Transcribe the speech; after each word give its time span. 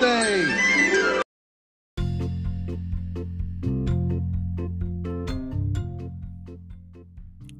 birthday! 0.00 0.44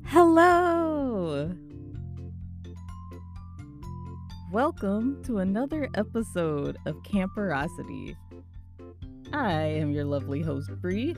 Hello! 0.04 1.52
Welcome 4.52 5.22
to 5.24 5.38
another 5.38 5.88
episode 5.94 6.76
of 6.86 6.96
Camperosity. 7.02 8.16
I 9.32 9.52
am 9.52 9.92
your 9.92 10.04
lovely 10.04 10.42
host, 10.42 10.70
Bree, 10.80 11.16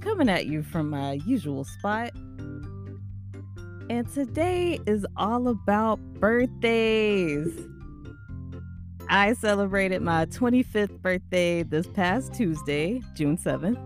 coming 0.00 0.28
at 0.28 0.46
you 0.46 0.62
from 0.62 0.90
my 0.90 1.12
usual 1.26 1.64
spot. 1.64 2.10
And 3.90 4.08
today 4.12 4.80
is 4.86 5.06
all 5.16 5.48
about 5.48 5.98
birthdays. 6.14 7.68
I 9.14 9.34
celebrated 9.34 10.02
my 10.02 10.26
25th 10.26 11.00
birthday 11.00 11.62
this 11.62 11.86
past 11.86 12.34
Tuesday, 12.34 13.00
June 13.14 13.38
7th. 13.38 13.78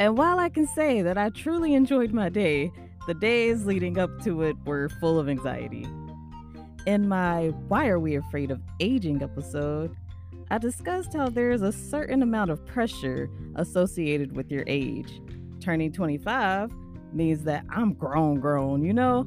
And 0.00 0.18
while 0.18 0.40
I 0.40 0.48
can 0.48 0.66
say 0.66 1.00
that 1.02 1.16
I 1.16 1.28
truly 1.28 1.74
enjoyed 1.74 2.12
my 2.12 2.28
day, 2.28 2.72
the 3.06 3.14
days 3.14 3.64
leading 3.64 4.00
up 4.00 4.20
to 4.24 4.42
it 4.42 4.56
were 4.64 4.88
full 4.88 5.20
of 5.20 5.28
anxiety. 5.28 5.86
In 6.86 7.08
my 7.08 7.50
Why 7.68 7.86
Are 7.86 8.00
We 8.00 8.16
Afraid 8.16 8.50
of 8.50 8.60
Aging 8.80 9.22
episode, 9.22 9.94
I 10.50 10.58
discussed 10.58 11.14
how 11.14 11.28
there 11.28 11.52
is 11.52 11.62
a 11.62 11.70
certain 11.70 12.24
amount 12.24 12.50
of 12.50 12.66
pressure 12.66 13.30
associated 13.54 14.34
with 14.34 14.50
your 14.50 14.64
age. 14.66 15.22
Turning 15.60 15.92
25 15.92 16.72
means 17.12 17.44
that 17.44 17.64
I'm 17.70 17.92
grown, 17.92 18.40
grown, 18.40 18.82
you 18.82 18.92
know? 18.92 19.24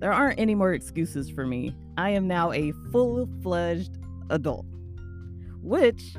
There 0.00 0.12
aren't 0.12 0.40
any 0.40 0.56
more 0.56 0.72
excuses 0.72 1.30
for 1.30 1.46
me. 1.46 1.72
I 1.96 2.10
am 2.10 2.26
now 2.26 2.52
a 2.52 2.72
full 2.92 3.28
fledged 3.42 3.98
adult, 4.30 4.66
which 5.62 6.16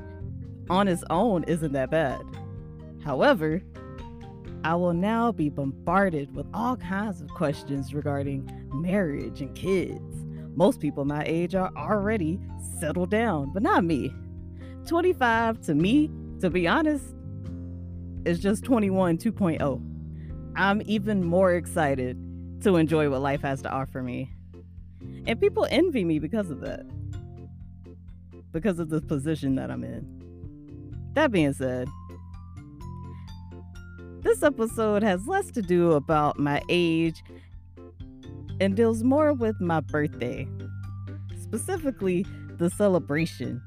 on 0.69 0.88
its 0.88 1.03
own 1.09 1.44
isn't 1.45 1.73
that 1.73 1.91
bad. 1.91 2.22
However, 3.03 3.61
I 4.63 4.75
will 4.75 4.94
now 4.94 5.31
be 5.31 5.50
bombarded 5.50 6.36
with 6.36 6.45
all 6.53 6.78
kinds 6.78 7.22
of 7.22 7.30
questions 7.30 7.94
regarding 7.94 8.50
marriage 8.72 9.41
and 9.41 9.55
kids. 9.55 10.25
Most 10.55 10.80
people 10.80 11.05
my 11.05 11.23
age 11.25 11.55
are 11.55 11.72
already 11.75 12.39
settled 12.80 13.09
down, 13.09 13.52
but 13.53 13.63
not 13.63 13.83
me. 13.83 14.13
25 14.85 15.61
to 15.61 15.75
me, 15.75 16.11
to 16.41 16.50
be 16.50 16.67
honest, 16.67 17.16
is 18.25 18.39
just 18.39 18.63
21 18.63 19.17
2.0. 19.17 19.81
I'm 20.56 20.81
even 20.85 21.23
more 21.23 21.53
excited 21.53 22.17
to 22.61 22.75
enjoy 22.75 23.09
what 23.09 23.22
life 23.22 23.41
has 23.41 23.61
to 23.63 23.72
offer 23.72 24.03
me. 24.03 24.31
And 25.27 25.39
people 25.39 25.67
envy 25.69 26.03
me 26.03 26.19
because 26.19 26.49
of 26.49 26.61
that. 26.61 26.85
Because 28.52 28.80
of 28.80 28.89
the 28.89 29.02
position 29.02 29.55
that 29.55 29.71
I'm 29.71 29.83
in. 29.83 30.05
That 31.13 31.31
being 31.31 31.53
said, 31.53 31.88
this 34.22 34.44
episode 34.44 35.03
has 35.03 35.25
less 35.27 35.52
to 35.52 35.61
do 35.61 35.94
about 35.94 36.38
my 36.38 36.61
age 36.69 37.23
and 38.59 38.75
deals 38.75 39.03
more 39.03 39.33
with 39.33 39.59
my 39.59 39.79
birthday, 39.79 40.47
specifically 41.41 42.25
the 42.57 42.69
celebration. 42.69 43.61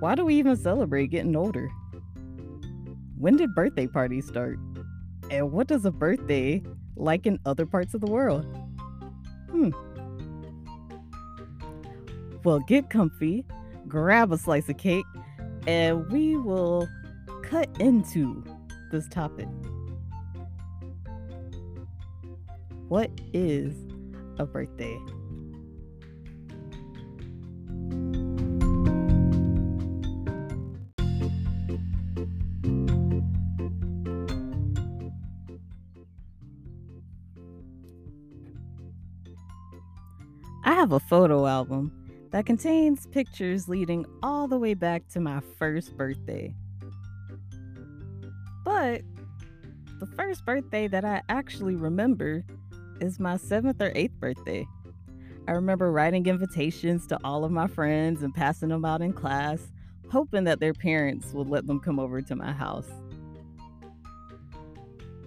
Why 0.00 0.14
do 0.14 0.24
we 0.24 0.34
even 0.34 0.56
celebrate 0.56 1.06
getting 1.08 1.34
older? 1.34 1.70
When 3.16 3.36
did 3.36 3.54
birthday 3.54 3.86
parties 3.86 4.26
start? 4.26 4.58
And 5.30 5.52
what 5.52 5.68
does 5.68 5.84
a 5.84 5.90
birthday 5.90 6.62
like 6.96 7.24
in 7.24 7.38
other 7.46 7.64
parts 7.64 7.94
of 7.94 8.00
the 8.02 8.10
world? 8.10 8.44
Hmm. 9.52 9.70
Well, 12.42 12.60
get 12.60 12.90
comfy, 12.90 13.44
grab 13.86 14.32
a 14.32 14.38
slice 14.38 14.68
of 14.68 14.78
cake, 14.78 15.04
and 15.66 16.10
we 16.10 16.36
will 16.36 16.88
cut 17.42 17.68
into 17.78 18.42
this 18.90 19.06
topic. 19.08 19.48
What 22.88 23.10
is 23.32 23.74
a 24.38 24.46
birthday? 24.46 24.98
Have 40.82 40.90
a 40.90 40.98
photo 40.98 41.46
album 41.46 41.92
that 42.32 42.44
contains 42.44 43.06
pictures 43.06 43.68
leading 43.68 44.04
all 44.20 44.48
the 44.48 44.58
way 44.58 44.74
back 44.74 45.06
to 45.06 45.20
my 45.20 45.38
first 45.56 45.96
birthday. 45.96 46.52
But 48.64 49.02
the 50.00 50.06
first 50.16 50.44
birthday 50.44 50.88
that 50.88 51.04
I 51.04 51.22
actually 51.28 51.76
remember 51.76 52.44
is 53.00 53.20
my 53.20 53.36
seventh 53.36 53.80
or 53.80 53.92
eighth 53.94 54.18
birthday. 54.18 54.66
I 55.46 55.52
remember 55.52 55.92
writing 55.92 56.26
invitations 56.26 57.06
to 57.06 57.18
all 57.22 57.44
of 57.44 57.52
my 57.52 57.68
friends 57.68 58.24
and 58.24 58.34
passing 58.34 58.70
them 58.70 58.84
out 58.84 59.02
in 59.02 59.12
class, 59.12 59.70
hoping 60.10 60.42
that 60.44 60.58
their 60.58 60.74
parents 60.74 61.32
would 61.32 61.48
let 61.48 61.68
them 61.68 61.78
come 61.78 62.00
over 62.00 62.20
to 62.22 62.34
my 62.34 62.50
house. 62.50 62.90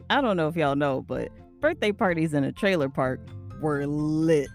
I 0.10 0.20
don't 0.20 0.36
know 0.36 0.50
if 0.50 0.58
y'all 0.58 0.76
know, 0.76 1.02
but 1.02 1.30
birthday 1.62 1.94
parties 1.94 2.34
in 2.34 2.44
a 2.44 2.52
trailer 2.52 2.90
park 2.90 3.22
were 3.62 3.88
lit. 3.88 4.50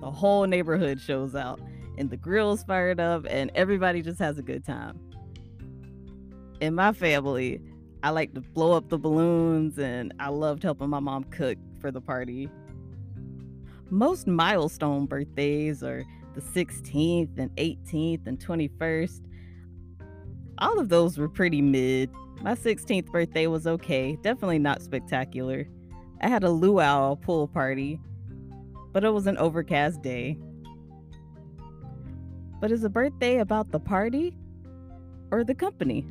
The 0.00 0.10
whole 0.10 0.46
neighborhood 0.46 1.00
shows 1.00 1.34
out, 1.34 1.60
and 1.96 2.10
the 2.10 2.16
grill's 2.16 2.62
fired 2.64 3.00
up, 3.00 3.26
and 3.28 3.50
everybody 3.54 4.02
just 4.02 4.18
has 4.18 4.38
a 4.38 4.42
good 4.42 4.64
time. 4.64 4.98
In 6.60 6.74
my 6.74 6.92
family, 6.92 7.60
I 8.02 8.10
like 8.10 8.34
to 8.34 8.40
blow 8.40 8.72
up 8.72 8.88
the 8.88 8.98
balloons 8.98 9.78
and 9.78 10.14
I 10.20 10.28
loved 10.28 10.62
helping 10.62 10.88
my 10.88 11.00
mom 11.00 11.24
cook 11.24 11.58
for 11.80 11.90
the 11.90 12.00
party. 12.00 12.48
Most 13.90 14.26
milestone 14.26 15.06
birthdays 15.06 15.82
are 15.82 16.04
the 16.34 16.40
16th 16.40 17.38
and 17.38 17.50
18th 17.56 18.26
and 18.26 18.38
21st. 18.38 19.20
All 20.58 20.78
of 20.78 20.88
those 20.88 21.18
were 21.18 21.28
pretty 21.28 21.60
mid. 21.60 22.10
My 22.40 22.54
16th 22.54 23.06
birthday 23.06 23.48
was 23.48 23.66
okay, 23.66 24.16
definitely 24.22 24.60
not 24.60 24.82
spectacular. 24.82 25.66
I 26.20 26.28
had 26.28 26.44
a 26.44 26.50
luau 26.50 27.16
pool 27.16 27.48
party, 27.48 27.98
but 28.98 29.04
it 29.04 29.10
was 29.10 29.28
an 29.28 29.38
overcast 29.38 30.02
day. 30.02 30.36
But 32.60 32.72
is 32.72 32.82
a 32.82 32.88
birthday 32.88 33.38
about 33.38 33.70
the 33.70 33.78
party 33.78 34.36
or 35.30 35.44
the 35.44 35.54
company? 35.54 36.04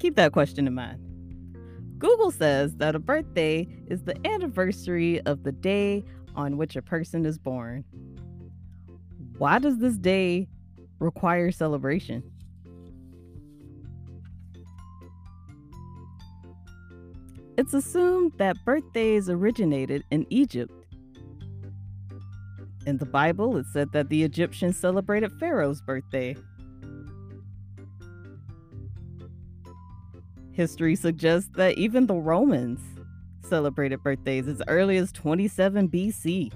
Keep 0.00 0.16
that 0.16 0.32
question 0.32 0.66
in 0.66 0.74
mind. 0.74 0.98
Google 1.96 2.32
says 2.32 2.74
that 2.78 2.96
a 2.96 2.98
birthday 2.98 3.68
is 3.86 4.02
the 4.02 4.16
anniversary 4.26 5.20
of 5.26 5.44
the 5.44 5.52
day 5.52 6.02
on 6.34 6.56
which 6.56 6.74
a 6.74 6.82
person 6.82 7.24
is 7.24 7.38
born. 7.38 7.84
Why 9.38 9.60
does 9.60 9.78
this 9.78 9.96
day 9.96 10.48
require 10.98 11.52
celebration? 11.52 12.24
It's 17.56 17.74
assumed 17.74 18.32
that 18.38 18.56
birthdays 18.64 19.30
originated 19.30 20.02
in 20.10 20.26
Egypt. 20.30 20.72
In 22.86 22.98
the 22.98 23.06
Bible, 23.06 23.56
it 23.56 23.66
said 23.66 23.90
that 23.92 24.08
the 24.08 24.22
Egyptians 24.22 24.76
celebrated 24.76 25.32
Pharaoh's 25.40 25.80
birthday. 25.80 26.36
History 30.52 30.94
suggests 30.94 31.50
that 31.56 31.76
even 31.76 32.06
the 32.06 32.14
Romans 32.14 32.80
celebrated 33.42 34.02
birthdays 34.04 34.46
as 34.46 34.62
early 34.68 34.98
as 34.98 35.10
27 35.10 35.88
BC. 35.88 36.52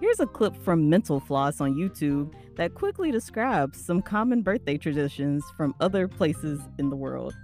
Here's 0.00 0.20
a 0.20 0.26
clip 0.26 0.56
from 0.56 0.90
Mental 0.90 1.20
Floss 1.20 1.60
on 1.60 1.76
YouTube 1.76 2.34
that 2.56 2.74
quickly 2.74 3.12
describes 3.12 3.82
some 3.82 4.02
common 4.02 4.42
birthday 4.42 4.76
traditions 4.76 5.44
from 5.56 5.74
other 5.80 6.08
places 6.08 6.60
in 6.78 6.90
the 6.90 6.96
world. 6.96 7.34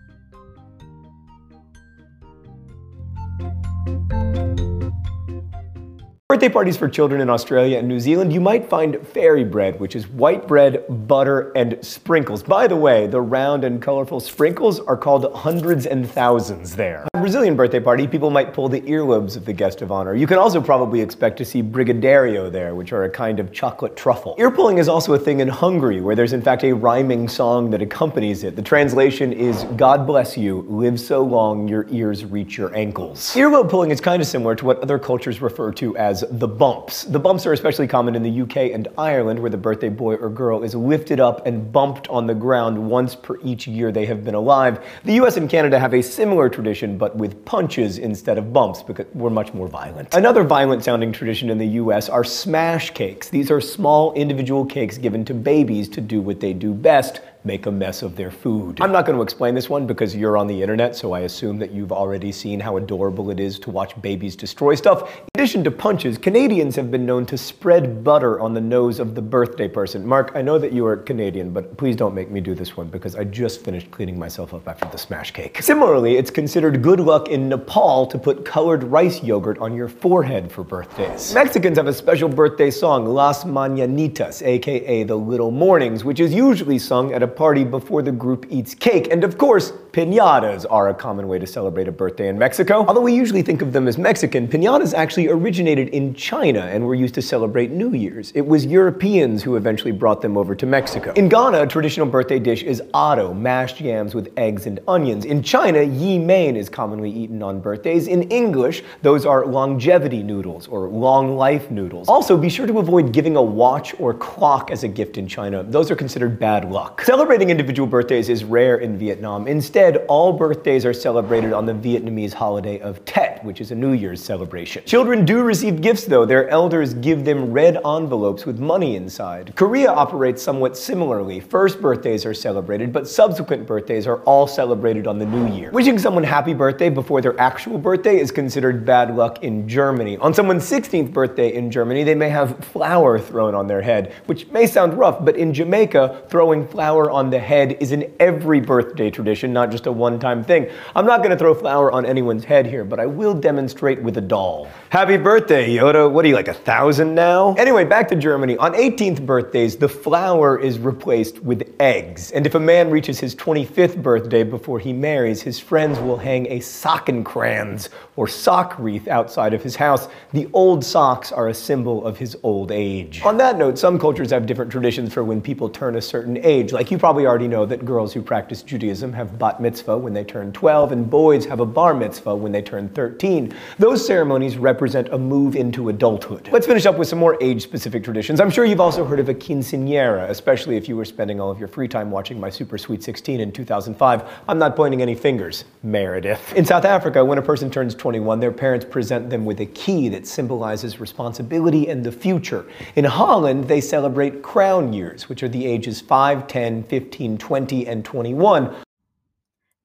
Birthday 6.31 6.49
parties 6.49 6.77
for 6.77 6.88
children 6.88 7.21
in 7.21 7.29
Australia 7.29 7.77
and 7.77 7.88
New 7.88 7.99
Zealand, 7.99 8.32
you 8.32 8.41
might 8.41 8.71
find 8.71 9.05
fairy 9.05 9.43
bread, 9.43 9.81
which 9.81 9.97
is 9.97 10.06
white 10.06 10.47
bread, 10.47 10.85
butter, 11.09 11.50
and 11.56 11.85
sprinkles. 11.85 12.41
By 12.44 12.69
the 12.69 12.77
way, 12.77 13.09
the 13.09 13.21
round 13.21 13.65
and 13.65 13.82
colorful 13.82 14.21
sprinkles 14.21 14.79
are 14.79 14.97
called 14.97 15.35
hundreds 15.35 15.87
and 15.87 16.09
thousands 16.09 16.77
there. 16.77 17.00
At 17.12 17.19
a 17.19 17.19
Brazilian 17.19 17.56
birthday 17.56 17.81
party, 17.81 18.06
people 18.06 18.31
might 18.31 18.55
pull 18.55 18.69
the 18.69 18.81
earlobes 18.82 19.37
of 19.37 19.44
the 19.44 19.53
guest 19.53 19.82
of 19.82 19.91
honor. 19.91 20.15
You 20.15 20.29
can 20.29 20.38
also 20.38 20.61
probably 20.61 21.00
expect 21.00 21.37
to 21.38 21.44
see 21.44 21.65
brigadeiro 21.65 22.49
there, 22.49 22.76
which 22.76 22.93
are 22.93 23.03
a 23.03 23.11
kind 23.11 23.41
of 23.41 23.53
chocolate 23.53 23.97
truffle. 23.97 24.37
Ear 24.38 24.53
pulling 24.53 24.79
is 24.79 24.88
also 24.88 25.15
a 25.15 25.19
thing 25.19 25.41
in 25.41 25.49
Hungary, 25.49 26.00
where 26.00 26.15
there's 26.15 26.33
in 26.33 26.43
fact 26.43 26.62
a 26.62 26.73
rhyming 26.73 27.29
song 27.29 27.71
that 27.71 27.83
accompanies 27.83 28.44
it. 28.44 28.55
The 28.55 28.62
translation 28.62 29.33
is 29.33 29.65
God 29.76 30.06
bless 30.06 30.37
you, 30.37 30.65
live 30.69 31.00
so 31.00 31.25
long 31.25 31.67
your 31.67 31.87
ears 31.91 32.25
reach 32.25 32.56
your 32.56 32.73
ankles. 32.76 33.35
Earlobe 33.35 33.69
pulling 33.69 33.91
is 33.91 34.00
kind 34.00 34.23
of 34.23 34.29
similar 34.29 34.55
to 34.55 34.65
what 34.65 34.79
other 34.79 34.97
cultures 34.97 35.43
refer 35.43 35.73
to 35.73 35.97
as 35.97 36.20
the 36.31 36.49
bumps. 36.49 37.05
The 37.05 37.19
bumps 37.19 37.47
are 37.47 37.53
especially 37.53 37.87
common 37.87 38.15
in 38.15 38.23
the 38.23 38.43
UK 38.43 38.73
and 38.73 38.89
Ireland, 38.99 39.39
where 39.39 39.51
the 39.51 39.57
birthday 39.57 39.89
boy 39.89 40.15
or 40.17 40.31
girl 40.31 40.63
is 40.63 40.75
lifted 40.75 41.21
up 41.21 41.47
and 41.47 41.71
bumped 41.73 42.09
on 42.09 42.27
the 42.27 42.35
ground 42.35 42.79
once 42.79 43.15
per 43.15 43.39
each 43.43 43.67
year 43.67 43.93
they 43.93 44.07
have 44.07 44.25
been 44.25 44.35
alive. 44.35 44.85
The 45.05 45.15
US 45.15 45.37
and 45.37 45.49
Canada 45.49 45.79
have 45.79 45.95
a 45.95 46.03
similar 46.03 46.49
tradition, 46.49 46.99
but 46.99 47.17
with 47.17 47.45
punches 47.45 47.99
instead 47.99 48.39
of 48.39 48.53
bumps 48.53 48.83
because 48.83 49.07
we're 49.15 49.31
much 49.31 49.55
more 49.55 49.69
violent. 49.69 50.15
Another 50.15 50.45
violent 50.45 50.85
sounding 50.85 51.13
tradition 51.13 51.51
in 51.51 51.59
the 51.59 51.67
US 51.67 52.09
are 52.09 52.25
smash 52.25 52.91
cakes. 52.91 53.29
These 53.29 53.51
are 53.51 53.61
small 53.61 54.13
individual 54.15 54.65
cakes 54.65 54.99
given 54.99 55.25
to 55.27 55.35
babies 55.35 55.89
to 55.91 56.01
do 56.01 56.21
what 56.21 56.41
they 56.41 56.53
do 56.53 56.75
best 56.75 57.21
make 57.45 57.67
a 57.67 57.71
mess 57.71 58.03
of 58.03 58.17
their 58.17 58.31
food. 58.31 58.81
I'm 58.81 58.93
not 58.93 59.07
going 59.07 59.17
to 59.17 59.23
explain 59.23 59.55
this 59.55 59.71
one 59.71 59.87
because 59.87 60.15
you're 60.15 60.37
on 60.37 60.47
the 60.47 60.61
internet, 60.61 60.95
so 60.95 61.13
I 61.13 61.21
assume 61.21 61.59
that 61.59 61.71
you've 61.71 61.93
already 61.93 62.33
seen 62.33 62.61
how 62.61 62.77
adorable 62.77 63.31
it 63.31 63.41
is 63.41 63.59
to 63.61 63.71
watch 63.71 64.01
babies 64.03 64.37
destroy 64.37 64.75
stuff. 64.75 65.03
In 65.19 65.41
addition 65.41 65.65
to 65.65 65.71
punches, 65.71 66.19
Canadians 66.19 66.77
have 66.77 66.91
been 66.91 67.07
known 67.07 67.25
to 67.27 67.39
spread 67.39 68.05
butter 68.05 68.41
on 68.41 68.53
the 68.53 68.61
nose 68.61 69.01
of 69.01 69.15
the 69.15 69.23
birthday 69.23 69.69
person. 69.69 70.07
Mark, 70.07 70.33
I 70.35 70.43
know 70.43 70.59
that 70.59 70.73
you 70.73 70.85
are 70.87 70.97
Canadian, 70.97 71.53
but 71.53 71.77
please 71.77 71.97
don't 71.97 72.15
make 72.15 72.31
me 72.31 72.41
do 72.41 72.55
this 72.55 72.77
one 72.77 72.89
because 72.89 73.17
I 73.17 73.25
just 73.25 73.65
finished 73.65 73.91
cleaning 73.91 74.19
myself 74.19 74.53
up 74.53 74.69
after 74.69 74.87
the 74.89 74.99
smash 74.99 75.31
cake. 75.31 75.63
Similarly, 75.63 76.17
it's 76.17 76.31
considered 76.31 76.83
good 76.83 77.01
luck 77.01 77.29
in 77.29 77.49
Nepal 77.49 78.07
to 78.09 78.19
put 78.19 78.45
colored 78.45 78.85
rice 78.85 79.23
yogurt 79.23 79.59
on 79.59 79.75
your 79.75 79.89
forehead 79.89 80.53
for 80.53 80.63
birthdays. 80.63 81.33
Mexicans 81.33 81.79
have 81.79 81.87
a 81.87 81.93
special 81.93 82.29
birthday 82.29 82.71
song, 82.71 83.07
Las 83.07 83.45
Mañanitas, 83.45 84.43
aka 84.47 85.05
the 85.05 85.17
Little 85.17 85.51
Mornings, 85.51 86.05
which 86.05 86.21
is 86.21 86.35
usually 86.35 86.79
sung 86.79 87.13
at 87.15 87.23
a 87.23 87.30
party 87.31 87.65
before 87.65 88.03
the 88.03 88.12
group 88.12 88.47
eats 88.50 88.75
cake. 88.75 89.09
And 89.11 89.25
of 89.25 89.38
course, 89.38 89.73
pinatas 89.93 90.65
are 90.71 90.89
a 90.89 90.95
common 90.95 91.27
way 91.27 91.39
to 91.39 91.47
celebrate 91.47 91.89
a 91.89 91.93
birthday 91.93 92.29
in 92.29 92.39
Mexico. 92.39 92.85
Although 92.87 93.01
we 93.01 93.15
usually 93.15 93.43
think 93.43 93.61
of 93.61 93.73
them 93.73 93.89
as 93.89 93.99
Mexican, 93.99 94.47
pinatas 94.47 94.95
actually 94.95 95.29
originated 95.29 95.89
in 95.89 96.15
China 96.15 96.61
and 96.61 96.87
were 96.87 96.95
used 96.95 97.15
to 97.15 97.23
celebrate 97.23 97.71
New 97.71 97.93
Year's. 97.93 98.31
It 98.33 98.47
was 98.47 98.67
Europeans 98.67 99.43
who 99.43 99.57
eventually 99.57 99.93
brought 99.93 100.23
them 100.23 100.37
over 100.37 100.55
to 100.55 100.67
Mexico. 100.67 101.13
In 101.15 101.29
Ghana, 101.29 101.63
a 101.63 101.67
traditional 101.67 102.07
birthday 102.07 102.39
dish 102.39 102.63
is 102.63 102.83
oto, 102.95 103.35
mashed 103.35 103.81
yams 103.81 104.15
with 104.15 104.33
eggs 104.37 104.67
and 104.67 104.79
onions. 104.87 105.25
In 105.25 105.43
China, 105.43 105.83
yi 105.83 106.19
mein 106.19 106.57
is 106.57 106.69
commonly 106.69 107.11
eaten 107.11 107.43
on 107.43 107.61
birthdays. 107.61 108.07
In 108.07 108.23
English, 108.31 108.85
those 109.03 109.27
are 109.27 109.45
longevity 109.45 110.23
noodles 110.23 110.69
or 110.69 110.89
long 110.89 111.37
life 111.37 111.71
noodles. 111.71 112.09
Also, 112.09 112.37
be 112.37 112.49
sure 112.49 112.67
to 112.67 112.79
avoid 112.79 113.13
giving 113.13 113.37
a 113.37 113.43
watch 113.43 113.95
or 113.99 114.15
clock 114.15 114.71
as 114.71 114.85
a 114.85 114.89
gift 114.89 115.19
in 115.19 115.27
China. 115.27 115.65
Those 115.65 115.91
are 115.91 115.97
considered 115.97 116.39
bad 116.39 116.71
luck. 116.71 117.03
Celebrating 117.03 117.51
individual 117.51 117.89
birthdays 117.89 118.29
is 118.29 118.45
rare 118.45 118.79
in 118.79 118.97
Vietnam. 118.97 119.49
Instead, 119.49 119.80
all 120.09 120.32
birthdays 120.35 120.85
are 120.85 120.93
celebrated 120.93 121.55
on 121.55 121.65
the 121.65 121.73
Vietnamese 121.73 122.35
holiday 122.35 122.79
of 122.81 123.03
Tet, 123.06 123.43
which 123.44 123.62
is 123.62 123.71
a 123.71 123.75
New 123.75 123.93
Year's 123.93 124.23
celebration. 124.23 124.85
Children 124.85 125.25
do 125.25 125.43
receive 125.43 125.81
gifts 125.81 126.05
though. 126.05 126.27
Their 126.27 126.49
elders 126.50 126.93
give 126.93 127.25
them 127.25 127.50
red 127.50 127.77
envelopes 127.77 128.44
with 128.44 128.59
money 128.59 128.97
inside. 128.97 129.55
Korea 129.56 129.91
operates 129.91 130.43
somewhat 130.43 130.77
similarly. 130.77 131.41
First 131.41 131.81
birthdays 131.81 132.27
are 132.27 132.35
celebrated, 132.35 132.93
but 132.93 133.09
subsequent 133.09 133.67
birthdays 133.67 134.06
are 134.06 134.19
all 134.25 134.47
celebrated 134.47 135.06
on 135.06 135.19
the 135.19 135.25
new 135.25 135.50
year. 135.55 135.71
Wishing 135.71 135.99
someone 135.99 136.25
happy 136.25 136.53
birthday 136.53 136.91
before 136.91 137.23
their 137.23 137.41
actual 137.41 137.79
birthday 137.79 138.21
is 138.21 138.31
considered 138.31 138.85
bad 138.85 139.17
luck 139.17 139.43
in 139.43 139.67
Germany. 139.67 140.19
On 140.19 140.35
someone's 140.35 140.69
16th 140.71 141.11
birthday 141.11 141.55
in 141.55 141.71
Germany, 141.71 142.05
they 142.05 142.15
may 142.15 142.29
have 142.29 142.62
flour 142.67 143.19
thrown 143.19 143.55
on 143.55 143.67
their 143.67 143.81
head, 143.81 144.12
which 144.26 144.47
may 144.49 144.67
sound 144.67 144.93
rough, 144.93 145.25
but 145.25 145.37
in 145.37 145.55
Jamaica, 145.55 146.25
throwing 146.29 146.67
flour 146.67 147.11
on 147.11 147.31
the 147.31 147.38
head 147.38 147.79
is 147.81 147.93
an 147.93 148.12
every 148.21 148.61
birthday 148.61 149.11
tradition, 149.11 149.53
not 149.55 149.70
just 149.71 149.87
a 149.87 149.93
one-time 149.93 150.45
thing. 150.45 150.69
I'm 150.95 151.07
not 151.07 151.19
going 151.19 151.31
to 151.31 151.37
throw 151.37 151.55
flour 151.55 151.91
on 151.93 152.05
anyone's 152.05 152.45
head 152.45 152.67
here, 152.67 152.85
but 152.85 153.01
I 153.01 153.07
will 153.07 153.35
demonstrate 153.35 154.03
with 154.03 154.17
a 154.17 154.21
doll. 154.21 154.69
Happy 154.91 155.17
birthday, 155.17 155.69
Yoda. 155.69 156.11
What 156.11 156.25
are 156.25 156.29
you, 156.29 156.35
like 156.35 156.49
a 156.49 156.55
thousand 156.55 157.15
now? 157.15 157.55
Anyway, 157.55 157.85
back 157.85 158.09
to 158.09 158.17
Germany. 158.17 158.57
On 158.57 158.73
18th 158.75 159.25
birthdays, 159.25 159.77
the 159.77 159.89
flour 159.89 160.59
is 160.59 160.79
replaced 160.79 161.41
with 161.41 161.75
eggs. 161.81 162.31
And 162.33 162.47
if 162.47 162.55
a 162.55 162.61
man 162.61 162.91
reaches 162.91 163.19
his 163.21 163.35
25th 163.37 164.03
birthday 164.03 164.43
before 164.43 164.79
he 164.79 164.93
marries, 164.93 165.43
his 165.43 165.59
friends 165.59 165.99
will 166.01 166.17
hang 166.17 166.47
a 166.47 166.59
Sockenkranz, 166.59 167.89
or 168.17 168.27
sock 168.27 168.79
wreath, 168.79 169.09
outside 169.09 169.55
of 169.55 169.63
his 169.63 169.77
house. 169.77 170.09
The 170.33 170.49
old 170.53 170.85
socks 170.85 171.33
are 171.33 171.49
a 171.49 171.55
symbol 171.55 172.05
of 172.05 172.19
his 172.19 172.37
old 172.43 172.73
age. 172.73 173.23
On 173.25 173.37
that 173.37 173.57
note, 173.57 173.79
some 173.79 173.99
cultures 173.99 174.31
have 174.31 174.47
different 174.47 174.71
traditions 174.71 175.13
for 175.13 175.25
when 175.25 175.41
people 175.41 175.69
turn 175.69 175.97
a 175.97 176.03
certain 176.03 176.37
age. 176.39 176.73
Like 176.73 176.91
you 176.91 176.99
probably 176.99 177.27
already 177.27 177.49
know 177.49 177.67
that 177.67 177.85
girls 177.85 178.13
who 178.13 178.23
practice 178.23 178.63
Judaism 178.63 179.13
have 179.13 179.39
bat 179.39 179.60
mitzvah 179.61 179.99
when 179.99 180.12
they 180.12 180.25
turn 180.25 180.53
12, 180.53 180.93
and 180.93 181.09
boys 181.11 181.45
have 181.47 181.61
a 181.61 181.67
bar 181.67 181.95
mitzvah 181.95 182.35
when 182.35 182.53
they 182.53 182.62
turn 182.62 182.89
13. 182.91 183.55
Those 183.79 184.05
ceremonies 184.05 184.57
represent 184.57 185.09
a 185.12 185.19
move 185.19 185.57
into 185.57 185.89
adulthood. 185.89 186.49
Let's 186.53 186.67
finish 186.67 186.87
up 186.87 186.99
with 186.99 187.09
some 187.09 187.19
more 187.19 187.37
age-specific 187.41 188.03
traditions. 188.03 188.41
I'm 188.41 188.51
sure 188.51 188.65
you've 188.65 188.81
also 188.81 189.05
heard 189.05 189.21
of 189.21 189.29
a 189.29 189.35
quinceañera, 189.35 190.29
especially 190.29 190.77
if 190.77 190.89
you 190.89 190.97
were 190.97 191.05
spending 191.05 191.41
all 191.41 191.51
of 191.51 191.59
your 191.59 191.69
free 191.69 191.89
time 191.89 192.11
watching 192.11 192.41
My 192.41 192.51
Super 192.51 192.79
Sweet 192.79 193.03
16 193.03 193.41
in 193.41 193.53
2005. 193.53 194.23
I'm 194.49 194.59
not 194.59 194.77
pointing 194.77 195.03
any 195.03 195.15
fingers, 195.15 195.65
Meredith. 195.83 196.53
In 196.55 196.65
South 196.65 196.85
Africa, 196.85 197.25
when 197.25 197.39
a 197.39 197.43
person 197.43 197.71
turns 197.71 197.95
21, 197.95 198.41
their 198.41 198.53
parents 198.53 198.85
present 198.85 199.31
them 199.31 199.45
with 199.45 199.61
a 199.61 199.67
key 199.67 200.09
that 200.09 200.27
symbolizes 200.27 201.01
responsibility 201.01 201.89
and 201.89 202.05
the 202.05 202.12
future. 202.12 202.65
In 202.97 203.05
Holland, 203.05 203.69
they 203.69 203.81
celebrate 203.81 204.43
crown 204.43 204.93
years, 204.93 205.29
which 205.29 205.43
are 205.43 205.49
the 205.49 205.67
ages 205.67 206.01
5, 206.01 206.47
10, 206.47 206.85
15, 206.85 207.39
20, 207.39 207.87
and 207.87 208.05
21. 208.05 208.75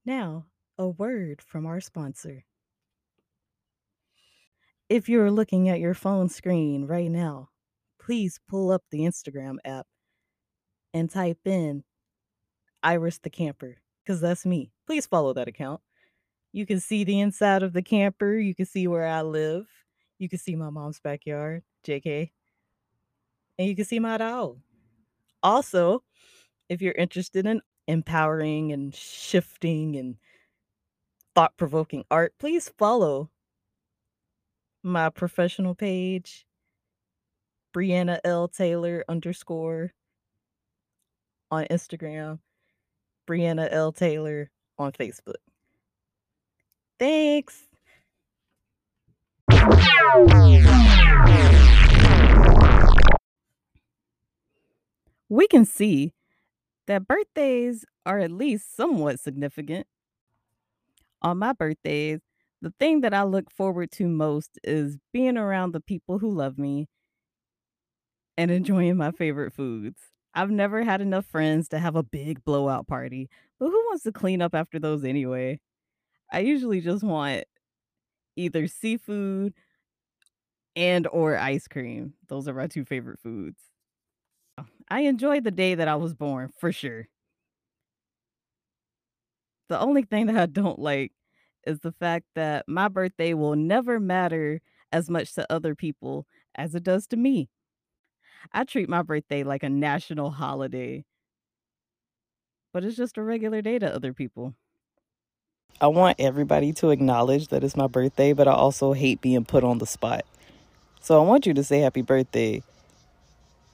Now, 0.06 0.46
a 0.78 0.88
word 0.88 1.42
from 1.42 1.66
our 1.66 1.82
sponsor. 1.82 2.46
If 4.88 5.10
you're 5.10 5.32
looking 5.32 5.68
at 5.68 5.80
your 5.80 5.96
phone 5.96 6.30
screen 6.30 6.86
right 6.86 7.10
now, 7.10 7.50
please 8.00 8.40
pull 8.48 8.72
up 8.72 8.84
the 8.92 9.00
Instagram 9.00 9.56
app 9.66 9.88
and 10.94 11.10
type 11.10 11.40
in 11.46 11.84
Iris 12.84 13.18
the 13.18 13.32
Camper, 13.32 13.78
because 14.04 14.22
that's 14.22 14.46
me. 14.46 14.72
Please 14.86 15.08
follow 15.08 15.34
that 15.34 15.48
account. 15.48 15.82
You 16.52 16.68
can 16.68 16.80
see 16.80 17.04
the 17.04 17.20
inside 17.20 17.64
of 17.64 17.74
the 17.74 17.82
camper. 17.82 18.36
You 18.36 18.54
can 18.54 18.66
see 18.68 18.88
where 18.88 19.08
I 19.08 19.24
live. 19.24 19.66
You 20.20 20.30
can 20.30 20.40
see 20.40 20.56
my 20.56 20.70
mom's 20.70 21.00
backyard, 21.00 21.64
JK. 21.86 22.32
And 23.58 23.68
you 23.68 23.76
can 23.76 23.86
see 23.86 24.00
my 24.00 24.18
dog. 24.18 24.60
Also, 25.42 26.04
if 26.70 26.82
you're 26.82 26.94
interested 26.94 27.46
in 27.46 27.62
empowering 27.88 28.72
and 28.72 28.94
shifting 28.94 29.96
and 29.96 30.16
thought 31.34 31.58
provoking 31.58 32.06
art, 32.10 32.34
please 32.40 32.72
follow 32.78 33.30
my 34.84 35.10
professional 35.10 35.76
page, 35.76 36.46
Brianna 37.76 38.20
L. 38.24 38.48
Taylor 38.48 39.04
underscore 39.10 39.94
on 41.52 41.66
Instagram, 41.66 42.40
Brianna 43.28 43.68
L. 43.72 43.92
Taylor 43.92 44.50
on 44.78 44.92
Facebook. 44.92 45.36
Thanks. 47.00 47.64
We 55.28 55.48
can 55.48 55.66
see 55.66 56.14
that 56.88 57.08
birthdays 57.08 57.86
are 58.06 58.20
at 58.20 58.32
least 58.32 58.76
somewhat 58.76 59.20
significant. 59.20 59.88
On 61.22 61.38
my 61.38 61.54
birthdays, 61.54 62.22
the 62.62 62.74
thing 62.80 63.02
that 63.02 63.14
I 63.14 63.24
look 63.24 63.52
forward 63.52 63.92
to 63.94 64.08
most 64.08 64.60
is 64.64 64.98
being 65.12 65.38
around 65.38 65.72
the 65.74 65.82
people 65.82 66.20
who 66.20 66.32
love 66.32 66.58
me 66.58 66.88
and 68.38 68.52
enjoying 68.52 68.98
my 68.98 69.12
favorite 69.12 69.54
foods. 69.54 70.02
I've 70.34 70.52
never 70.52 70.84
had 70.84 71.02
enough 71.02 71.26
friends 71.26 71.70
to 71.70 71.80
have 71.80 71.96
a 71.96 72.04
big 72.04 72.44
blowout 72.44 72.88
party, 72.88 73.30
but 73.60 73.68
who 73.68 73.86
wants 73.88 74.04
to 74.04 74.12
clean 74.12 74.42
up 74.42 74.54
after 74.54 74.80
those 74.80 75.06
anyway? 75.06 75.60
I 76.32 76.40
usually 76.40 76.82
just 76.82 77.04
want 77.04 77.46
either 78.36 78.68
seafood 78.68 79.54
and 80.76 81.08
or 81.08 81.38
ice 81.38 81.68
cream. 81.68 82.14
Those 82.28 82.48
are 82.48 82.54
my 82.54 82.68
two 82.68 82.86
favorite 82.86 83.20
foods. 83.20 83.60
I 84.90 85.02
enjoyed 85.02 85.44
the 85.44 85.52
day 85.52 85.76
that 85.76 85.88
I 85.88 85.96
was 85.96 86.14
born, 86.14 86.52
for 86.58 86.72
sure. 86.72 87.08
The 89.70 89.80
only 89.80 90.04
thing 90.04 90.28
that 90.28 90.38
I 90.38 90.46
don't 90.46 90.80
like 90.80 91.12
is 91.66 91.80
the 91.80 91.92
fact 91.92 92.26
that 92.36 92.66
my 92.68 92.88
birthday 92.88 93.34
will 93.34 93.56
never 93.56 94.00
matter 94.00 94.62
as 94.92 95.10
much 95.10 95.34
to 95.34 95.52
other 95.52 95.74
people 95.74 96.28
as 96.54 96.76
it 96.76 96.84
does 96.84 97.08
to 97.08 97.18
me. 97.18 97.50
I 98.54 98.64
treat 98.64 98.88
my 98.88 99.02
birthday 99.02 99.44
like 99.44 99.64
a 99.64 99.70
national 99.70 100.30
holiday, 100.32 101.04
but 102.72 102.84
it's 102.84 102.96
just 102.96 103.18
a 103.18 103.24
regular 103.24 103.62
day 103.64 103.80
to 103.80 103.94
other 103.94 104.14
people. 104.14 104.54
I 105.82 105.88
want 105.88 106.20
everybody 106.20 106.72
to 106.74 106.92
acknowledge 106.92 107.50
that 107.50 107.64
it's 107.64 107.76
my 107.76 107.88
birthday, 107.88 108.34
but 108.34 108.48
I 108.48 108.54
also 108.54 108.94
hate 108.94 109.20
being 109.20 109.44
put 109.44 109.64
on 109.64 109.80
the 109.80 109.86
spot. 109.86 110.26
So 111.02 111.22
I 111.22 111.26
want 111.26 111.46
you 111.46 111.54
to 111.54 111.64
say 111.64 111.80
happy 111.80 112.02
birthday, 112.02 112.64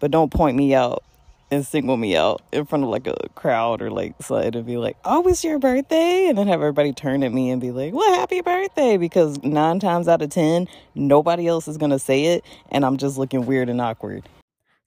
but 0.02 0.12
don't 0.12 0.34
point 0.34 0.58
me 0.58 0.74
out 0.74 1.04
and 1.52 1.66
single 1.66 1.96
me 1.96 2.18
out 2.18 2.42
in 2.52 2.66
front 2.66 2.84
of 2.84 2.90
like 2.90 3.08
a 3.08 3.16
crowd 3.36 3.82
or 3.82 3.92
like 3.92 4.16
something 4.22 4.56
and 4.56 4.66
be 4.66 4.78
like, 4.78 4.98
oh, 5.06 5.26
it's 5.28 5.44
your 5.44 5.60
birthday? 5.60 6.28
And 6.28 6.38
then 6.38 6.48
have 6.48 6.60
everybody 6.60 6.92
turn 6.92 7.24
at 7.24 7.32
me 7.32 7.52
and 7.52 7.62
be 7.62 7.72
like, 7.72 7.94
well, 7.94 8.14
happy 8.16 8.42
birthday. 8.42 8.98
Because 8.98 9.42
nine 9.44 9.80
times 9.80 10.08
out 10.08 10.22
of 10.22 10.32
10, 10.32 10.68
nobody 10.96 11.48
else 11.48 11.68
is 11.68 11.78
going 11.78 11.92
to 11.92 12.00
say 12.00 12.26
it. 12.26 12.44
And 12.72 12.84
I'm 12.84 12.98
just 12.98 13.18
looking 13.18 13.46
weird 13.46 13.70
and 13.70 13.80
awkward. 13.80 14.24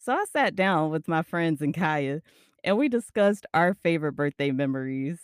So 0.00 0.12
I 0.12 0.24
sat 0.32 0.56
down 0.56 0.90
with 0.90 1.06
my 1.06 1.22
friends 1.22 1.62
and 1.62 1.72
Kiya 1.72 2.22
and 2.64 2.76
we 2.76 2.88
discussed 2.88 3.46
our 3.54 3.74
favorite 3.74 4.12
birthday 4.12 4.50
memories. 4.50 5.20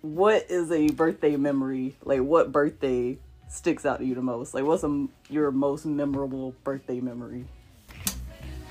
What 0.00 0.46
is 0.48 0.70
a 0.70 0.88
birthday 0.88 1.36
memory? 1.36 1.96
Like, 2.04 2.20
what 2.20 2.52
birthday 2.52 3.18
sticks 3.54 3.86
out 3.86 4.00
to 4.00 4.04
you 4.04 4.14
the 4.14 4.22
most? 4.22 4.54
Like, 4.54 4.64
what's 4.64 4.82
a, 4.84 5.06
your 5.30 5.50
most 5.50 5.86
memorable 5.86 6.54
birthday 6.64 7.00
memory? 7.00 7.44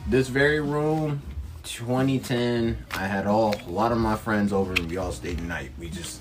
This 0.08 0.28
very 0.28 0.60
room, 0.60 1.22
2010. 1.64 2.78
I 2.92 3.08
had 3.08 3.26
all 3.26 3.56
a 3.66 3.70
lot 3.70 3.92
of 3.92 3.98
my 3.98 4.16
friends 4.16 4.52
over, 4.52 4.74
and 4.74 4.90
we 4.90 4.98
all 4.98 5.12
stayed 5.12 5.38
the 5.40 5.44
night. 5.44 5.72
We 5.80 5.90
just 5.90 6.20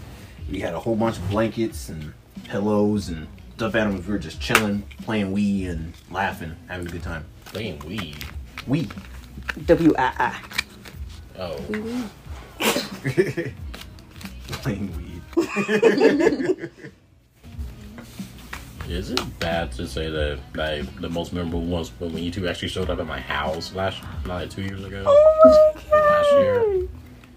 we 0.51 0.61
had 0.61 0.75
a 0.75 0.81
whole 0.81 0.95
bunch 0.97 1.17
of 1.17 1.29
blankets 1.31 1.89
and 1.89 2.13
pillows 2.45 3.09
and 3.09 3.27
stuffed 3.57 3.75
animals. 3.75 4.07
We 4.07 4.13
were 4.13 4.19
just 4.19 4.41
chilling, 4.41 4.83
playing 5.03 5.35
Wii 5.35 5.69
and 5.69 5.93
laughing, 6.11 6.55
having 6.69 6.87
a 6.87 6.91
good 6.91 7.03
time. 7.03 7.25
Playing 7.47 7.81
weed. 7.81 8.25
Wii. 8.69 8.91
W 9.67 9.95
I 9.99 10.13
I. 10.19 10.41
Oh. 11.39 11.57
playing 14.63 14.93
weed. 14.97 16.71
Is 18.93 19.11
it 19.11 19.39
bad 19.39 19.73
to 19.73 19.87
say 19.87 20.11
that 20.11 20.39
I, 20.59 20.83
the 21.01 21.09
most 21.09 21.33
memorable 21.33 21.63
ones 21.63 21.91
when 21.99 22.19
you 22.19 22.31
two 22.31 22.47
actually 22.47 22.69
showed 22.69 22.91
up 22.91 22.99
at 22.99 23.07
my 23.07 23.21
house 23.21 23.75
last, 23.75 24.03
like 24.27 24.51
two 24.51 24.61
years 24.61 24.85
ago? 24.85 25.03
Oh 25.07 25.75
my 25.75 25.81
god! 25.91 26.07
Last 26.07 26.33
year. 26.33 26.89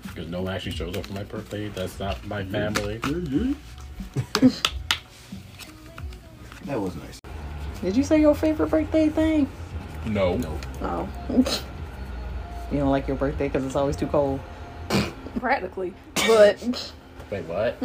Because 0.01 0.27
no 0.27 0.41
one 0.41 0.53
actually 0.53 0.73
shows 0.73 0.97
up 0.97 1.05
for 1.05 1.13
my 1.13 1.23
birthday. 1.23 1.69
That's 1.69 1.97
not 1.97 2.27
my 2.27 2.43
family. 2.43 2.99
That 6.65 6.81
was 6.81 6.95
nice. 6.95 7.21
Did 7.81 7.95
you 7.95 8.03
say 8.03 8.19
your 8.19 8.33
favorite 8.33 8.71
birthday 8.71 9.07
thing? 9.07 9.47
No. 10.07 10.35
No. 10.35 10.59
Oh. 10.81 11.07
you 12.71 12.79
don't 12.79 12.89
like 12.89 13.07
your 13.07 13.17
birthday 13.17 13.47
because 13.47 13.63
it's 13.63 13.75
always 13.75 13.95
too 13.95 14.07
cold. 14.07 14.39
practically. 15.39 15.93
But 16.15 16.91
Wait, 17.29 17.45
what? 17.45 17.77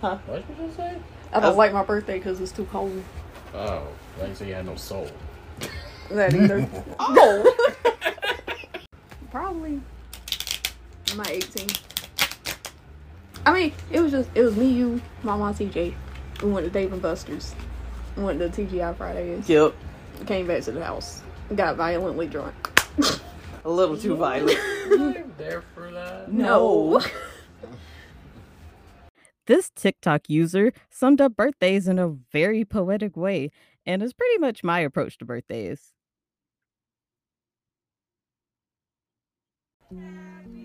Huh? 0.00 0.18
What 0.26 0.46
did 0.46 0.56
you 0.56 0.66
just 0.66 0.76
say? 0.76 0.96
I 1.32 1.40
don't 1.40 1.56
like 1.56 1.72
my 1.72 1.84
birthday 1.84 2.18
because 2.18 2.40
it's 2.40 2.52
too 2.52 2.66
cold. 2.66 3.02
Oh, 3.54 3.86
like 4.18 4.30
you 4.30 4.34
say 4.34 4.48
you 4.48 4.54
had 4.54 4.66
no 4.66 4.76
soul. 4.76 5.08
That 6.10 6.34
either. 6.34 6.68
oh. 6.98 7.78
Probably. 9.30 9.80
My 11.16 11.24
18. 11.26 11.68
I 13.44 13.52
mean, 13.52 13.72
it 13.90 14.00
was 14.00 14.12
just 14.12 14.30
it 14.34 14.42
was 14.42 14.56
me, 14.56 14.68
you, 14.68 15.00
my 15.22 15.36
mom, 15.36 15.54
TJ. 15.54 15.94
We 16.42 16.50
went 16.50 16.66
to 16.66 16.70
Dave 16.70 16.92
and 16.92 17.02
Buster's. 17.02 17.54
We 18.16 18.24
went 18.24 18.38
to 18.40 18.48
TGI 18.48 18.96
Fridays. 18.96 19.48
Yep. 19.48 19.74
Came 20.26 20.46
back 20.46 20.62
to 20.64 20.72
the 20.72 20.84
house. 20.84 21.22
Got 21.54 21.76
violently 21.76 22.26
drunk. 22.26 22.54
A 23.64 23.70
little 23.70 23.96
too 23.96 24.16
violent. 24.16 24.58
I'm 24.86 25.32
there 25.38 25.62
for 25.74 25.90
that. 25.90 26.32
No. 26.32 27.00
This 29.46 29.70
TikTok 29.74 30.28
user 30.28 30.72
summed 30.88 31.20
up 31.20 31.34
birthdays 31.34 31.88
in 31.88 31.98
a 31.98 32.08
very 32.08 32.64
poetic 32.64 33.16
way, 33.16 33.50
and 33.84 34.00
is 34.00 34.12
pretty 34.12 34.38
much 34.38 34.62
my 34.62 34.78
approach 34.78 35.18
to 35.18 35.24
birthdays. 35.24 35.92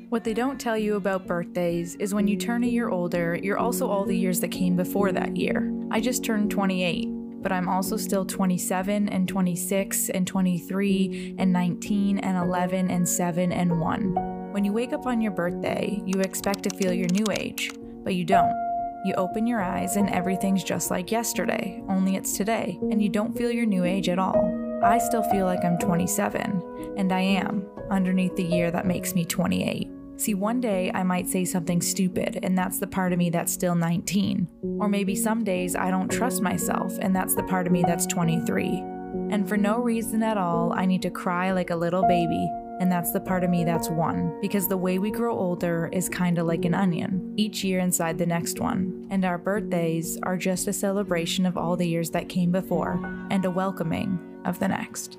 What 0.10 0.24
they 0.24 0.34
don't 0.34 0.62
tell 0.62 0.78
you 0.78 0.96
about 0.96 1.26
birthdays 1.26 1.96
is 1.96 2.14
when 2.14 2.28
you 2.28 2.38
turn 2.38 2.64
a 2.64 2.68
year 2.68 2.90
older, 2.90 3.36
you're 3.42 3.58
also 3.58 3.90
all 3.90 4.06
the 4.06 4.18
years 4.18 4.40
that 4.42 4.50
came 4.50 4.76
before 4.76 5.12
that 5.12 5.36
year. 5.36 5.74
I 5.90 6.00
just 6.00 6.24
turned 6.24 6.52
28, 6.52 7.08
but 7.42 7.52
I'm 7.52 7.68
also 7.68 7.98
still 7.98 8.26
27 8.26 9.10
and 9.10 9.28
26 9.28 10.10
and 10.10 10.28
23 10.28 11.36
and 11.40 11.52
19 11.52 12.20
and 12.20 12.38
11 12.38 12.92
and 12.92 13.10
7 13.10 13.52
and 13.52 13.82
1. 13.82 14.52
When 14.54 14.64
you 14.64 14.72
wake 14.72 14.94
up 14.94 15.08
on 15.08 15.20
your 15.20 15.34
birthday, 15.34 16.02
you 16.06 16.22
expect 16.22 16.64
to 16.64 16.70
feel 16.78 16.94
your 16.94 17.10
new 17.10 17.26
age, 17.32 17.72
but 18.04 18.16
you 18.16 18.24
don't. 18.24 18.67
You 19.08 19.14
open 19.14 19.48
your 19.48 19.62
eyes 19.62 19.96
and 19.96 20.10
everything's 20.10 20.66
just 20.66 20.92
like 20.92 21.14
yesterday, 21.14 21.82
only 21.88 22.18
it's 22.18 22.36
today, 22.36 22.78
and 22.92 23.02
you 23.02 23.08
don't 23.08 23.38
feel 23.38 23.50
your 23.50 23.66
new 23.66 23.86
age 23.86 24.10
at 24.10 24.20
all. 24.20 24.54
I 24.84 24.98
still 24.98 25.24
feel 25.24 25.46
like 25.46 25.64
I'm 25.64 25.78
27, 25.78 26.96
and 26.98 27.14
I 27.14 27.22
am, 27.22 27.66
underneath 27.90 28.36
the 28.36 28.44
year 28.44 28.70
that 28.70 28.86
makes 28.86 29.16
me 29.16 29.24
28. 29.24 29.90
See, 30.18 30.34
one 30.34 30.60
day 30.60 30.92
I 30.94 31.04
might 31.04 31.30
say 31.30 31.46
something 31.46 31.82
stupid, 31.82 32.40
and 32.44 32.58
that's 32.58 32.80
the 32.80 32.88
part 32.88 33.14
of 33.14 33.18
me 33.18 33.30
that's 33.30 33.54
still 33.54 33.76
19. 33.76 34.46
Or 34.78 34.90
maybe 34.90 35.16
some 35.16 35.46
days 35.46 35.74
I 35.74 35.90
don't 35.90 36.12
trust 36.12 36.42
myself, 36.42 36.92
and 37.00 37.16
that's 37.16 37.34
the 37.34 37.44
part 37.44 37.66
of 37.66 37.72
me 37.72 37.84
that's 37.84 38.08
23. 38.08 38.84
And 39.32 39.48
for 39.48 39.56
no 39.56 39.80
reason 39.80 40.22
at 40.22 40.38
all, 40.38 40.74
I 40.74 40.86
need 40.86 41.02
to 41.04 41.10
cry 41.10 41.54
like 41.54 41.70
a 41.70 41.78
little 41.78 42.06
baby, 42.06 42.52
and 42.80 42.92
that's 42.92 43.12
the 43.12 43.20
part 43.20 43.44
of 43.44 43.50
me 43.50 43.64
that's 43.64 43.90
one. 43.90 44.38
Because 44.42 44.68
the 44.68 44.78
way 44.78 45.00
we 45.00 45.12
grow 45.12 45.38
older 45.38 45.90
is 45.92 46.10
kinda 46.10 46.44
like 46.44 46.66
an 46.66 46.74
onion, 46.74 47.34
each 47.38 47.64
year 47.64 47.80
inside 47.80 48.18
the 48.18 48.26
next 48.26 48.60
one. 48.60 49.08
And 49.10 49.26
our 49.26 49.38
birthdays 49.38 50.18
are 50.24 50.38
just 50.38 50.68
a 50.68 50.74
celebration 50.74 51.46
of 51.46 51.58
all 51.58 51.76
the 51.76 51.88
years 51.88 52.10
that 52.12 52.30
came 52.30 52.52
before, 52.52 53.00
and 53.30 53.46
a 53.46 53.52
welcoming 53.52 54.20
of 54.46 54.60
the 54.60 54.68
next. 54.68 55.18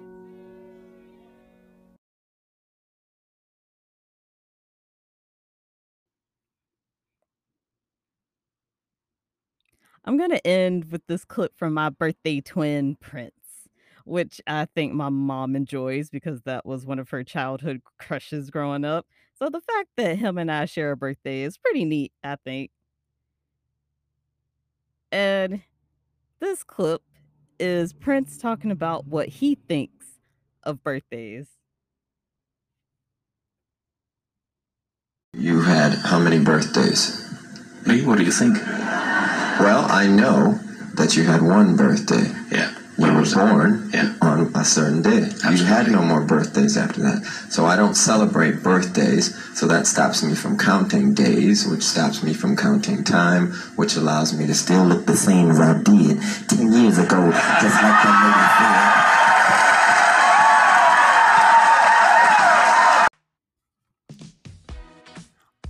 I'm 10.05 10.17
going 10.17 10.31
to 10.31 10.47
end 10.47 10.91
with 10.91 11.07
this 11.07 11.27
clip 11.27 11.53
from 11.55 11.75
my 11.75 11.91
birthday 11.91 12.41
twin, 12.41 12.97
Prince, 12.97 13.38
which 14.09 14.41
I 14.47 14.67
think 14.67 14.95
my 14.95 15.09
mom 15.09 15.57
enjoys 15.57 16.11
because 16.11 16.43
that 16.43 16.67
was 16.67 16.87
one 16.87 16.99
of 16.99 17.11
her 17.11 17.25
childhood 17.25 17.83
crushes 17.99 18.51
growing 18.51 18.85
up. 18.85 19.07
So 19.35 19.49
the 19.49 19.61
fact 19.61 19.91
that 19.97 20.19
him 20.19 20.39
and 20.39 20.51
I 20.51 20.65
share 20.65 20.93
a 20.93 20.97
birthday 20.97 21.43
is 21.43 21.59
pretty 21.59 21.85
neat, 21.85 22.13
I 22.25 22.37
think. 22.45 22.71
And 25.13 25.63
this 26.41 26.63
clip 26.63 27.03
is 27.59 27.93
Prince 27.93 28.39
talking 28.39 28.71
about 28.71 29.07
what 29.07 29.29
he 29.29 29.55
thinks 29.55 30.07
of 30.63 30.83
birthdays. 30.83 31.49
You 35.35 35.63
had 35.63 35.93
how 35.95 36.19
many 36.19 36.39
birthdays? 36.39 37.25
Me? 37.87 38.05
What 38.05 38.19
do 38.19 38.25
you 38.25 38.33
think? 38.33 38.59
Well, 38.59 39.87
I 39.91 40.07
know 40.07 40.59
that 40.95 41.17
you 41.17 41.25
had 41.25 41.43
one 41.43 41.77
birthday. 41.77 42.33
Yeah. 42.51 42.75
You 42.99 43.05
When 43.05 43.15
were 43.15 43.21
was 43.21 43.35
born 43.35 43.91
Yeah. 43.95 44.13
on 44.21 44.51
a 44.57 44.65
certain 44.65 45.03
day. 45.03 45.31
You 45.49 45.65
had 45.65 45.89
no 45.89 46.03
more 46.03 46.21
birthdays 46.21 46.77
after 46.77 47.01
that. 47.03 47.25
So 47.49 47.65
I 47.65 47.77
don't 47.77 47.95
celebrate 47.95 48.61
birthdays, 48.65 49.33
so 49.55 49.69
that 49.69 49.87
stops 49.87 50.25
me 50.25 50.35
from 50.35 50.59
counting 50.59 51.15
days, 51.15 51.65
which 51.65 51.85
stops 51.85 52.25
me 52.25 52.35
from 52.35 52.57
counting 52.57 53.05
time, 53.05 53.53
which 53.77 53.95
allows 53.95 54.35
me 54.37 54.49
to 54.49 54.55
still 54.55 54.85
look 54.85 55.07
the 55.07 55.17
same 55.17 55.49
as 55.49 55.61
I 55.61 55.75
did 55.81 56.21
10 56.49 56.73
years 56.73 56.99
ago, 56.99 57.31
just 57.31 57.77
like 57.85 57.99
that 58.03 58.17
lady. 58.25 59.79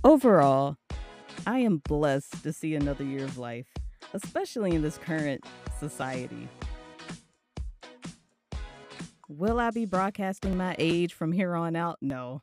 Overall, 0.03 0.77
I 1.45 1.59
am 1.59 1.77
blessed 1.77 2.41
to 2.43 2.53
see 2.53 2.75
another 2.75 3.03
year 3.03 3.23
of 3.23 3.37
life, 3.37 3.67
especially 4.13 4.73
in 4.73 4.81
this 4.81 4.97
current 4.97 5.45
society. 5.79 6.47
Will 9.31 9.59
I 9.59 9.69
be 9.69 9.85
broadcasting 9.85 10.57
my 10.57 10.75
age 10.79 11.13
from 11.13 11.31
here 11.31 11.53
on 11.53 11.75
out? 11.75 11.99
No. 12.01 12.41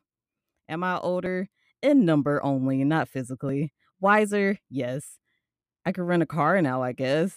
Am 0.69 0.85
I 0.85 0.97
older? 0.97 1.49
In 1.81 2.05
number 2.05 2.41
only, 2.41 2.85
not 2.85 3.09
physically. 3.09 3.73
Wiser? 3.99 4.59
Yes. 4.69 5.17
I 5.85 5.91
could 5.91 6.05
rent 6.05 6.23
a 6.23 6.25
car 6.25 6.61
now, 6.61 6.81
I 6.81 6.93
guess. 6.93 7.35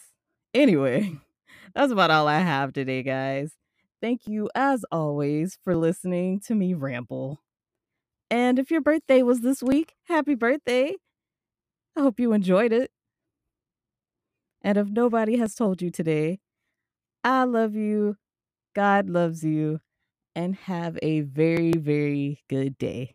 Anyway, 0.55 1.19
that's 1.75 1.91
about 1.91 2.13
all 2.13 2.29
I 2.29 2.39
have 2.39 2.73
today, 2.73 3.03
guys. 3.03 3.55
Thank 4.01 4.29
you, 4.29 4.49
as 4.55 4.85
always, 4.93 5.59
for 5.65 5.75
listening 5.75 6.39
to 6.47 6.55
me 6.55 6.73
ramble. 6.73 7.43
And 8.31 8.57
if 8.57 8.71
your 8.71 8.81
birthday 8.81 9.25
was 9.25 9.41
this 9.41 9.65
week, 9.65 9.97
happy 10.05 10.37
birthday. 10.37 10.95
I 11.97 12.03
hope 12.03 12.21
you 12.21 12.33
enjoyed 12.33 12.73
it. 12.73 12.93
And 14.63 14.79
if 14.79 14.87
nobody 14.87 15.39
has 15.39 15.57
told 15.57 15.83
you 15.83 15.91
today, 15.91 16.39
I 17.25 17.43
love 17.43 17.75
you, 17.75 18.17
God 18.75 19.09
loves 19.09 19.45
you, 19.45 19.81
and 20.35 20.55
have 20.55 20.99
a 21.03 21.21
very, 21.21 21.73
very 21.73 22.43
good 22.49 22.79
day. 22.79 23.15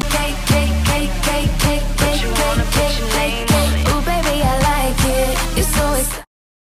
K 0.00 0.34
K 0.46 0.72